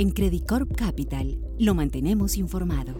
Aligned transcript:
En 0.00 0.12
Credit 0.12 0.46
Corp 0.46 0.74
Capital 0.74 1.36
lo 1.58 1.74
mantenemos 1.74 2.38
informado. 2.38 2.94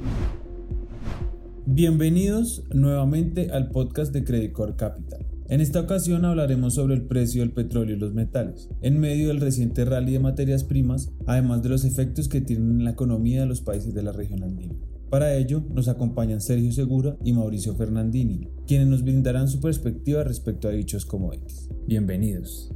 Bienvenidos 1.65 2.65
nuevamente 2.75 3.51
al 3.53 3.71
podcast 3.71 4.13
de 4.13 4.23
Credit 4.23 4.53
Corp 4.53 4.77
Capital. 4.77 5.25
En 5.49 5.63
esta 5.63 5.81
ocasión 5.81 6.27
hablaremos 6.27 6.75
sobre 6.75 6.93
el 6.93 7.07
precio 7.07 7.41
del 7.41 7.53
petróleo 7.53 7.97
y 7.97 7.99
los 7.99 8.13
metales, 8.13 8.69
en 8.83 9.01
medio 9.01 9.29
del 9.29 9.41
reciente 9.41 9.87
rally 9.87 10.13
de 10.13 10.19
materias 10.19 10.63
primas, 10.63 11.11
además 11.25 11.63
de 11.63 11.71
los 11.71 11.87
efectos 11.87 12.29
que 12.29 12.43
tienen 12.43 12.73
en 12.73 12.85
la 12.85 12.91
economía 12.91 13.41
de 13.41 13.47
los 13.47 13.63
países 13.63 13.95
de 13.95 14.03
la 14.03 14.13
región 14.13 14.43
andina. 14.43 14.75
Para 15.09 15.35
ello 15.37 15.65
nos 15.73 15.89
acompañan 15.89 16.43
Sergio 16.43 16.71
Segura 16.71 17.17
y 17.25 17.33
Mauricio 17.33 17.75
Fernandini, 17.77 18.51
quienes 18.67 18.89
nos 18.89 19.03
brindarán 19.03 19.49
su 19.49 19.59
perspectiva 19.59 20.23
respecto 20.23 20.69
a 20.69 20.73
dichos 20.73 21.07
commodities. 21.07 21.71
Bienvenidos. 21.87 22.71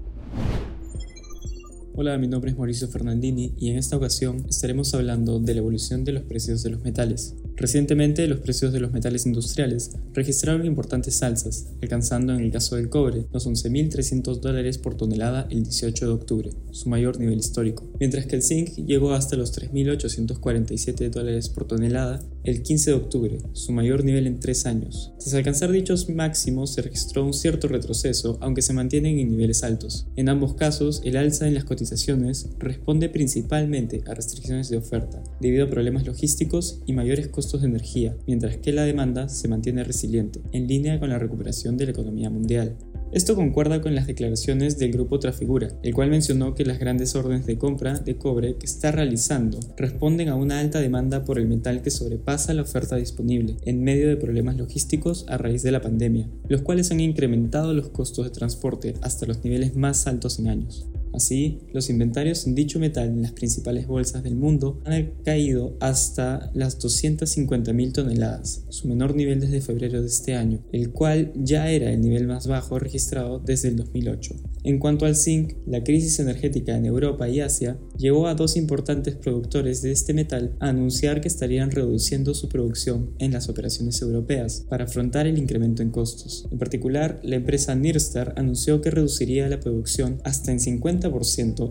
Hola, 1.97 2.19
mi 2.19 2.27
nombre 2.27 2.51
es 2.51 2.57
Mauricio 2.57 2.89
Fernandini 2.89 3.55
y 3.57 3.71
en 3.71 3.79
esta 3.79 3.97
ocasión 3.97 4.47
estaremos 4.49 4.93
hablando 4.95 5.39
de 5.39 5.55
la 5.55 5.61
evolución 5.61 6.03
de 6.03 6.11
los 6.11 6.25
precios 6.25 6.65
de 6.65 6.71
los 6.71 6.81
metales. 6.81 7.37
Recientemente 7.57 8.27
los 8.27 8.41
precios 8.41 8.73
de 8.73 8.81
los 8.81 8.93
metales 8.93 9.27
industriales 9.27 9.93
registraron 10.13 10.67
importantes 10.67 11.23
alzas, 11.23 11.69
alcanzando 11.81 12.35
en 12.35 12.41
el 12.41 12.51
caso 12.51 12.75
del 12.75 12.89
cobre 12.89 13.27
los 13.33 13.47
11.300 13.47 14.41
dólares 14.41 14.79
por 14.79 14.97
tonelada 14.97 15.47
el 15.51 15.63
18 15.63 16.07
de 16.07 16.13
octubre, 16.13 16.51
su 16.73 16.89
mayor 16.89 17.21
nivel 17.21 17.39
histórico, 17.39 17.89
mientras 18.01 18.27
que 18.27 18.37
el 18.37 18.43
zinc 18.43 18.71
llegó 18.87 19.13
hasta 19.13 19.37
los 19.37 19.57
3.847 19.57 21.11
dólares 21.11 21.49
por 21.49 21.67
tonelada 21.67 22.21
el 22.43 22.63
15 22.63 22.91
de 22.91 22.97
octubre, 22.97 23.39
su 23.53 23.73
mayor 23.73 24.05
nivel 24.05 24.27
en 24.27 24.41
tres 24.41 24.67
años. 24.67 25.13
Tras 25.19 25.35
alcanzar 25.35 25.71
dichos 25.71 26.11
máximos 26.11 26.75
se 26.75 26.83
registró 26.83 27.25
un 27.25 27.33
cierto 27.33 27.69
retroceso, 27.69 28.37
aunque 28.41 28.63
se 28.63 28.75
mantienen 28.75 29.19
en 29.19 29.31
niveles 29.31 29.63
altos. 29.63 30.07
En 30.17 30.29
ambos 30.29 30.55
casos, 30.55 31.01
el 31.05 31.17
alza 31.17 31.47
en 31.47 31.55
las 31.55 31.65
cotizaciones 31.65 32.49
responde 32.59 33.09
principalmente 33.09 34.03
a 34.07 34.15
restricciones 34.15 34.69
de 34.69 34.77
oferta, 34.77 35.23
debido 35.41 35.65
a 35.65 35.71
problemas 35.71 36.05
logísticos 36.05 36.81
y 36.85 36.93
mayores 36.93 37.29
costos 37.29 37.44
de 37.53 37.67
energía, 37.67 38.17
mientras 38.27 38.57
que 38.57 38.73
la 38.73 38.85
demanda 38.85 39.29
se 39.29 39.49
mantiene 39.49 39.85
resiliente, 39.85 40.41
en 40.53 40.67
línea 40.67 40.99
con 40.99 41.11
la 41.11 41.19
recuperación 41.19 41.77
de 41.77 41.85
la 41.85 41.91
economía 41.93 42.31
mundial. 42.31 42.77
Esto 43.13 43.37
concuerda 43.37 43.81
con 43.81 43.95
las 43.95 44.09
declaraciones 44.09 44.77
del 44.77 44.91
grupo 44.91 45.21
Trafigura, 45.21 45.69
el 45.85 45.95
cual 45.95 46.11
mencionó 46.11 46.57
que 46.57 46.65
las 46.65 46.81
grandes 46.81 47.15
órdenes 47.15 47.47
de 47.47 47.57
compra 47.57 48.01
de 48.01 48.17
cobre 48.17 48.57
que 48.57 48.67
está 48.67 48.91
realizando 48.91 49.61
responden 49.77 50.29
a 50.31 50.35
una 50.35 50.59
alta 50.59 50.81
demanda 50.81 51.25
por 51.25 51.39
el 51.39 51.47
metal 51.47 51.81
que 51.81 51.93
sobrepasa 51.93 52.55
la 52.55 52.63
oferta 52.63 52.97
disponible 52.97 53.57
en 53.67 53.85
medio 53.85 54.09
de 54.09 54.17
problemas 54.17 54.57
logísticos 54.57 55.27
a 55.29 55.39
raíz 55.39 55.63
de 55.63 55.71
la 55.71 55.81
pandemia, 55.81 56.29
los 56.49 56.63
cuales 56.63 56.91
han 56.91 56.99
incrementado 56.99 57.73
los 57.73 57.91
costos 57.91 58.25
de 58.25 58.33
transporte 58.33 58.95
hasta 59.01 59.27
los 59.27 59.45
niveles 59.45 59.77
más 59.77 60.09
altos 60.09 60.41
en 60.41 60.49
años. 60.49 60.89
Así, 61.15 61.61
los 61.73 61.91
inventarios 61.91 62.45
en 62.47 62.57
dicho 62.57 62.81
metal 62.81 63.09
en 63.09 63.23
las 63.23 63.33
principales 63.33 63.87
bolsas 63.87 64.25
del 64.25 64.35
mundo 64.35 64.81
han 64.85 65.13
caído 65.25 65.77
hasta 65.79 66.51
las 66.55 66.79
250.000 66.81 67.93
toneladas, 67.93 68.65
su 68.69 68.89
menor 68.89 69.15
nivel 69.15 69.41
desde 69.41 69.61
febrero 69.61 70.01
de 70.01 70.09
este 70.09 70.35
año, 70.35 70.65
el 70.73 70.91
cual 70.91 71.33
ya 71.37 71.71
era 71.71 71.93
el 71.93 72.01
nivel 72.01 72.27
más 72.27 72.49
bajo 72.49 72.81
registrado 72.81 73.39
desde 73.39 73.69
el 73.69 73.77
2008. 73.77 74.35
En 74.65 74.79
cuanto 74.79 75.05
al 75.05 75.15
zinc, 75.15 75.53
la 75.67 75.85
crisis 75.85 76.19
energética 76.21 76.75
en 76.75 76.87
Europa 76.87 77.29
y 77.29 77.41
Asia 77.41 77.77
llevó 77.99 78.29
a 78.29 78.35
dos 78.35 78.57
importantes 78.57 79.15
productores 79.15 79.83
de 79.83 79.93
este 79.93 80.15
metal 80.15 80.57
a 80.59 80.71
anunciar 80.71 81.21
que 81.21 81.29
estarían 81.29 81.71
reduciendo 81.71 82.33
su 82.33 82.49
producción 82.49 83.11
en 83.19 83.33
las 83.33 83.51
operaciones 83.51 84.01
europeas 84.01 84.65
para 84.71 84.85
afrontar 84.85 85.27
el 85.27 85.37
incremento 85.37 85.83
en 85.83 85.91
costos. 85.91 86.49
En 86.51 86.59
particular, 86.59 87.21
la 87.23 87.37
empresa 87.37 87.75
Nirstar 87.75 88.33
anunció 88.39 88.81
que 88.81 88.91
reduciría 88.91 89.51
la 89.51 89.61
producción 89.61 90.23
hasta 90.25 90.51
en 90.51 90.61
50 90.61 91.11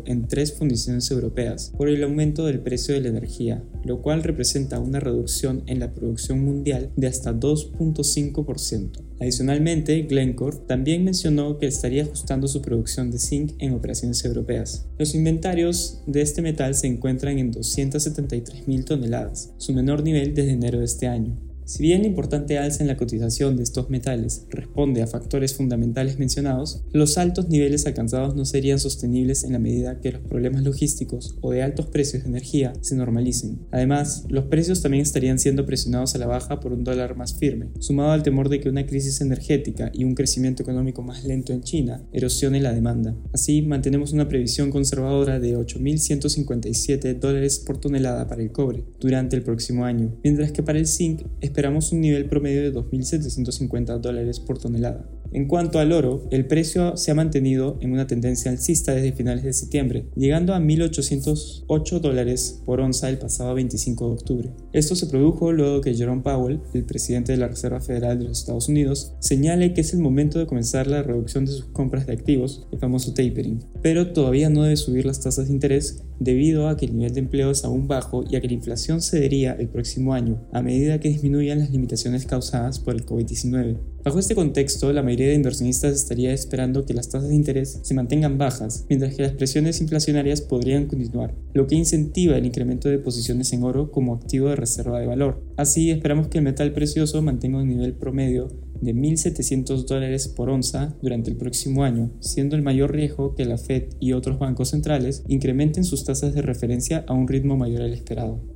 en 0.05 0.27
tres 0.27 0.53
fundiciones 0.53 1.09
europeas 1.09 1.73
por 1.75 1.89
el 1.89 2.03
aumento 2.03 2.45
del 2.45 2.59
precio 2.59 2.94
de 2.94 3.02
la 3.02 3.09
energía, 3.09 3.64
lo 3.83 4.03
cual 4.03 4.21
representa 4.21 4.80
una 4.80 4.99
reducción 4.99 5.64
en 5.66 5.80
la 5.80 5.95
producción 5.95 6.44
mundial 6.44 6.91
de 6.95 7.08
hasta 7.08 7.33
2.5%. 7.33 9.13
Adicionalmente, 9.23 10.02
Glencore 10.02 10.58
también 10.67 11.06
mencionó 11.06 11.58
que 11.58 11.66
estaría 11.66 12.04
ajustando 12.04 12.45
su 12.50 12.61
producción 12.61 13.10
de 13.10 13.20
zinc 13.20 13.54
en 13.60 13.73
operaciones 13.73 14.26
europeas. 14.26 14.86
Los 15.00 15.16
inventarios 15.16 16.04
de 16.06 16.22
este 16.22 16.42
metal 16.42 16.76
se 16.76 16.88
encuentran 16.88 17.39
en 17.39 17.54
273.000 17.54 18.83
toneladas, 18.83 19.54
su 19.58 19.72
menor 19.72 20.04
nivel 20.04 20.36
desde 20.36 20.52
enero 20.52 20.80
de 20.80 20.86
este 20.86 21.08
año. 21.08 21.38
Si 21.66 21.82
bien 21.82 22.02
la 22.02 22.08
importante 22.08 22.58
alza 22.58 22.84
en 22.84 22.88
la 22.88 22.98
cotización 22.98 23.56
de 23.56 23.64
estos 23.64 23.90
metales 23.90 24.46
responde 24.50 25.02
a 25.02 25.08
factores 25.08 25.54
fundamentales 25.54 26.20
mencionados, 26.20 26.84
los 26.92 27.18
altos 27.18 27.48
niveles 27.48 27.86
alcanzados 27.86 28.36
no 28.36 28.44
serían 28.46 28.80
sostenibles 28.80 29.44
en 29.44 29.54
la 29.54 29.60
medida 29.60 30.02
que 30.02 30.12
los 30.12 30.22
problemas 30.22 30.64
logísticos 30.64 31.38
o 31.42 31.52
de 31.52 31.64
altos 31.64 31.88
precios 31.88 32.24
de 32.24 32.30
energía 32.30 32.74
se 32.82 32.96
normalicen. 32.96 33.60
Además, 33.72 34.26
los 34.28 34.46
precios 34.46 34.82
también 34.82 35.04
estarían 35.04 35.40
siendo 35.40 35.66
presionados 35.66 36.16
a 36.16 36.18
la 36.18 36.28
baja 36.28 36.60
por 36.60 36.74
un 36.74 36.84
dólar 36.84 37.16
más 37.16 37.36
firme, 37.36 37.70
sumado 37.80 38.12
al 38.12 38.24
temor 38.24 38.50
de 38.50 38.60
que 38.60 38.70
una 38.70 38.86
crisis 38.86 39.22
energética 39.22 39.90
y 39.94 40.04
un 40.04 40.16
crecimiento 40.16 40.64
económico 40.64 41.02
más 41.02 41.24
lento 41.24 41.54
en 41.54 41.62
China 41.62 42.04
erosione 42.12 42.60
la 42.60 42.74
demanda. 42.74 43.16
Así, 43.32 43.62
mantenemos 43.62 44.12
una 44.12 44.28
previsión 44.28 44.70
conservadora 44.70 45.40
de 45.40 45.58
8.157 45.58 47.20
dólares 47.20 47.60
por 47.60 47.78
tonelada 47.78 48.28
para 48.28 48.42
el 48.42 48.52
cobre 48.52 48.84
durante 49.00 49.36
el 49.36 49.44
próximo 49.44 49.86
año, 49.86 50.14
mientras 50.24 50.52
que 50.52 50.64
para 50.64 50.80
el 50.80 50.88
zinc 50.88 51.22
esperamos 51.53 51.91
un 51.91 52.02
nivel 52.02 52.25
promedio 52.25 52.64
de 52.64 52.73
2.750 52.73 53.99
dólares 53.99 54.39
por 54.39 54.58
tonelada. 54.58 55.08
En 55.33 55.47
cuanto 55.47 55.80
al 55.80 55.91
oro, 55.91 56.27
el 56.31 56.47
precio 56.47 56.97
se 56.97 57.11
ha 57.11 57.15
mantenido 57.15 57.77
en 57.81 57.91
una 57.91 58.08
tendencia 58.08 58.52
alcista 58.52 58.93
desde 58.93 59.14
finales 59.14 59.43
de 59.43 59.53
septiembre, 59.53 60.05
llegando 60.15 60.53
a 60.53 60.59
1.808 60.59 61.99
dólares 61.99 62.61
por 62.65 62.81
onza 62.81 63.09
el 63.09 63.19
pasado 63.19 63.53
25 63.53 64.08
de 64.08 64.14
octubre. 64.14 64.49
Esto 64.73 64.95
se 64.95 65.08
produjo 65.08 65.52
luego 65.52 65.81
que 65.81 65.93
Jerome 65.93 66.23
Powell, 66.23 66.59
el 66.73 66.86
presidente 66.86 67.31
de 67.31 67.39
la 67.39 67.47
Reserva 67.47 67.81
Federal 67.81 68.17
de 68.17 68.25
los 68.25 68.39
Estados 68.39 68.70
Unidos, 68.70 69.14
señale 69.20 69.73
que 69.73 69.81
es 69.81 69.93
el 69.93 69.99
momento 69.99 70.39
de 70.39 70.47
comenzar 70.47 70.87
la 70.87 71.03
reducción 71.03 71.45
de 71.45 71.52
sus 71.52 71.65
compras 71.65 72.08
de 72.08 72.14
activos, 72.14 72.67
el 72.71 72.80
famoso 72.80 73.14
tapering, 73.14 73.64
pero 73.81 74.11
todavía 74.11 74.49
no 74.49 74.64
debe 74.64 74.77
subir 74.77 75.05
las 75.05 75.20
tasas 75.20 75.47
de 75.47 75.53
interés 75.53 76.03
debido 76.20 76.67
a 76.67 76.77
que 76.77 76.85
el 76.85 76.95
nivel 76.95 77.14
de 77.14 77.20
empleo 77.20 77.52
es 77.52 77.64
aún 77.64 77.87
bajo 77.87 78.23
y 78.30 78.35
a 78.35 78.41
que 78.41 78.47
la 78.47 78.53
inflación 78.53 79.02
cedería 79.02 79.53
el 79.53 79.67
próximo 79.67 80.14
año 80.14 80.41
a 80.52 80.61
medida 80.61 80.99
que 80.99 81.09
las 81.52 81.71
limitaciones 81.71 82.26
causadas 82.26 82.80
por 82.80 82.95
el 82.95 83.05
COVID-19. 83.05 83.77
Bajo 84.04 84.20
este 84.20 84.36
contexto, 84.36 84.92
la 84.92 85.04
mayoría 85.04 85.30
de 85.30 85.36
inversionistas 85.36 85.93
estaría 85.93 86.33
esperando 86.33 86.86
que 86.86 86.93
las 86.93 87.09
tasas 87.09 87.30
de 87.30 87.36
interés 87.36 87.80
se 87.83 87.93
mantengan 87.93 88.37
bajas, 88.37 88.86
mientras 88.89 89.15
que 89.15 89.23
las 89.23 89.31
presiones 89.33 89.80
inflacionarias 89.82 90.42
podrían 90.42 90.87
continuar, 90.87 91.33
lo 91.53 91.67
que 91.67 91.76
incentiva 91.76 92.37
el 92.37 92.45
incremento 92.45 92.89
de 92.89 92.99
posiciones 92.99 93.53
en 93.53 93.64
oro 93.64 93.92
como 93.92 94.14
activo 94.14 94.49
de 94.49 94.55
reserva 94.55 94.99
de 94.99 95.08
valor. 95.08 95.42
Así, 95.55 95.92
esperamos 95.92 96.27
que 96.27 96.39
el 96.39 96.43
metal 96.43 96.73
precioso 96.73 97.21
mantenga 97.21 97.59
un 97.59 97.70
nivel 97.70 97.93
promedio 97.93 98.49
de 98.82 98.93
1.700 98.93 99.86
dólares 99.86 100.27
por 100.27 100.49
onza 100.49 100.95
durante 101.02 101.30
el 101.30 101.37
próximo 101.37 101.83
año, 101.83 102.11
siendo 102.20 102.55
el 102.55 102.61
mayor 102.61 102.92
riesgo 102.92 103.33
que 103.36 103.45
la 103.45 103.58
Fed 103.58 103.86
y 103.99 104.11
otros 104.11 104.39
bancos 104.39 104.70
centrales 104.70 105.23
incrementen 105.27 105.86
sus 105.86 106.03
tasas 106.03 106.33
de 106.36 106.42
referencia 106.42 107.05
a 107.08 107.14
un 107.14 107.27
ritmo 107.27 107.55
mayor 107.55 107.83
al 107.83 107.93
esperado. 107.93 108.52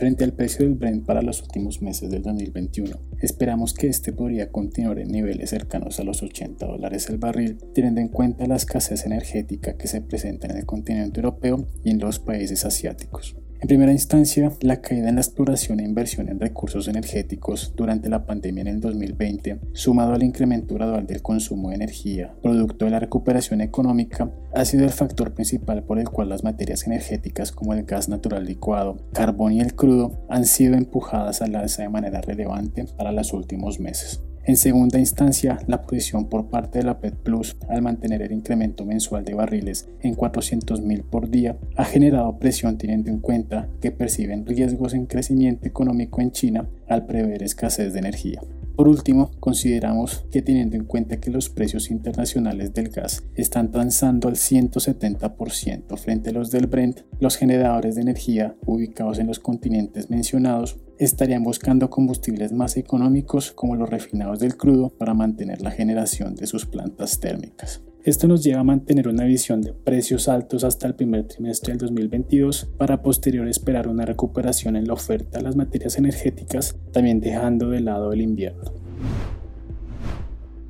Frente 0.00 0.24
al 0.24 0.32
precio 0.32 0.64
del 0.64 0.76
Brent 0.76 1.04
para 1.04 1.20
los 1.20 1.42
últimos 1.42 1.82
meses 1.82 2.10
del 2.10 2.22
2021, 2.22 2.96
esperamos 3.20 3.74
que 3.74 3.88
este 3.88 4.14
podría 4.14 4.50
continuar 4.50 4.98
en 4.98 5.08
niveles 5.08 5.50
cercanos 5.50 6.00
a 6.00 6.04
los 6.04 6.22
80 6.22 6.64
dólares 6.64 7.10
el 7.10 7.18
barril, 7.18 7.58
teniendo 7.74 8.00
en 8.00 8.08
cuenta 8.08 8.46
la 8.46 8.56
escasez 8.56 9.04
energética 9.04 9.76
que 9.76 9.88
se 9.88 10.00
presenta 10.00 10.46
en 10.46 10.56
el 10.56 10.64
continente 10.64 11.20
europeo 11.20 11.66
y 11.84 11.90
en 11.90 11.98
los 11.98 12.18
países 12.18 12.64
asiáticos. 12.64 13.36
En 13.62 13.68
primera 13.68 13.92
instancia, 13.92 14.50
la 14.62 14.80
caída 14.80 15.10
en 15.10 15.16
la 15.16 15.20
exploración 15.20 15.80
e 15.80 15.84
inversión 15.84 16.30
en 16.30 16.40
recursos 16.40 16.88
energéticos 16.88 17.74
durante 17.76 18.08
la 18.08 18.24
pandemia 18.24 18.62
en 18.62 18.68
el 18.68 18.80
2020, 18.80 19.60
sumado 19.74 20.14
al 20.14 20.22
incremento 20.22 20.74
gradual 20.74 21.06
del 21.06 21.20
consumo 21.20 21.68
de 21.68 21.74
energía, 21.74 22.34
producto 22.42 22.86
de 22.86 22.92
la 22.92 23.00
recuperación 23.00 23.60
económica, 23.60 24.32
ha 24.54 24.64
sido 24.64 24.84
el 24.84 24.90
factor 24.90 25.34
principal 25.34 25.82
por 25.82 25.98
el 25.98 26.08
cual 26.08 26.30
las 26.30 26.42
materias 26.42 26.86
energéticas 26.86 27.52
como 27.52 27.74
el 27.74 27.84
gas 27.84 28.08
natural 28.08 28.46
licuado, 28.46 28.96
carbón 29.12 29.52
y 29.52 29.60
el 29.60 29.74
crudo 29.74 30.24
han 30.30 30.46
sido 30.46 30.74
empujadas 30.74 31.42
al 31.42 31.54
alza 31.54 31.82
de 31.82 31.90
manera 31.90 32.22
relevante 32.22 32.86
para 32.96 33.12
los 33.12 33.34
últimos 33.34 33.78
meses. 33.78 34.22
En 34.50 34.56
segunda 34.56 34.98
instancia, 34.98 35.60
la 35.68 35.82
posición 35.82 36.28
por 36.28 36.46
parte 36.46 36.80
de 36.80 36.84
la 36.84 36.98
PET 36.98 37.14
Plus 37.14 37.56
al 37.68 37.82
mantener 37.82 38.20
el 38.20 38.32
incremento 38.32 38.84
mensual 38.84 39.24
de 39.24 39.34
barriles 39.34 39.88
en 40.00 40.16
400.000 40.16 41.04
por 41.04 41.30
día 41.30 41.56
ha 41.76 41.84
generado 41.84 42.36
presión 42.40 42.76
teniendo 42.76 43.10
en 43.10 43.20
cuenta 43.20 43.68
que 43.80 43.92
perciben 43.92 44.44
riesgos 44.44 44.92
en 44.94 45.06
crecimiento 45.06 45.68
económico 45.68 46.20
en 46.20 46.32
China 46.32 46.68
al 46.88 47.06
prever 47.06 47.44
escasez 47.44 47.92
de 47.92 48.00
energía. 48.00 48.40
Por 48.74 48.88
último, 48.88 49.30
consideramos 49.38 50.24
que 50.32 50.42
teniendo 50.42 50.74
en 50.74 50.84
cuenta 50.84 51.20
que 51.20 51.30
los 51.30 51.48
precios 51.48 51.88
internacionales 51.88 52.74
del 52.74 52.88
gas 52.88 53.22
están 53.36 53.70
transando 53.70 54.26
al 54.26 54.34
170% 54.34 55.96
frente 55.96 56.30
a 56.30 56.32
los 56.32 56.50
del 56.50 56.66
Brent, 56.66 57.02
los 57.20 57.36
generadores 57.36 57.94
de 57.94 58.00
energía 58.00 58.56
ubicados 58.66 59.20
en 59.20 59.28
los 59.28 59.38
continentes 59.38 60.10
mencionados 60.10 60.76
estarían 61.00 61.42
buscando 61.42 61.88
combustibles 61.88 62.52
más 62.52 62.76
económicos 62.76 63.52
como 63.52 63.74
los 63.74 63.88
refinados 63.88 64.38
del 64.38 64.56
crudo 64.56 64.90
para 64.90 65.14
mantener 65.14 65.62
la 65.62 65.70
generación 65.70 66.34
de 66.34 66.46
sus 66.46 66.66
plantas 66.66 67.18
térmicas. 67.20 67.80
Esto 68.04 68.28
nos 68.28 68.44
lleva 68.44 68.60
a 68.60 68.64
mantener 68.64 69.08
una 69.08 69.24
visión 69.24 69.62
de 69.62 69.72
precios 69.72 70.28
altos 70.28 70.62
hasta 70.62 70.86
el 70.86 70.94
primer 70.94 71.26
trimestre 71.26 71.72
del 71.72 71.78
2022 71.78 72.68
para 72.76 73.02
posterior 73.02 73.48
esperar 73.48 73.88
una 73.88 74.04
recuperación 74.04 74.76
en 74.76 74.86
la 74.86 74.92
oferta 74.92 75.38
de 75.38 75.44
las 75.44 75.56
materias 75.56 75.96
energéticas, 75.96 76.76
también 76.92 77.20
dejando 77.20 77.70
de 77.70 77.80
lado 77.80 78.12
el 78.12 78.20
invierno. 78.20 78.72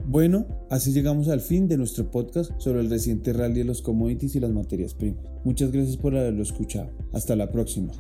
Bueno, 0.06 0.46
así 0.70 0.92
llegamos 0.92 1.28
al 1.28 1.40
fin 1.40 1.68
de 1.68 1.76
nuestro 1.76 2.10
podcast 2.10 2.52
sobre 2.58 2.80
el 2.80 2.90
reciente 2.90 3.32
rally 3.32 3.60
de 3.60 3.64
los 3.64 3.82
commodities 3.82 4.34
y 4.34 4.40
las 4.40 4.50
materias 4.50 4.94
primas. 4.94 5.24
Muchas 5.44 5.70
gracias 5.70 5.96
por 5.96 6.16
haberlo 6.16 6.42
escuchado. 6.42 6.90
Hasta 7.12 7.36
la 7.36 7.50
próxima. 7.50 7.92